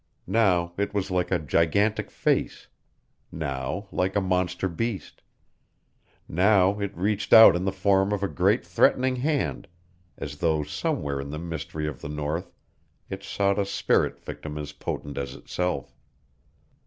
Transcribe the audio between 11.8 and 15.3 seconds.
of the north it sought a spirit victim as potent